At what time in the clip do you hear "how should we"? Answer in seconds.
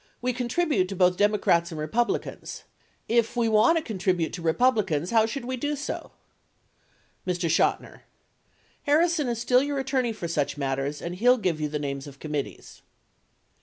5.11-5.57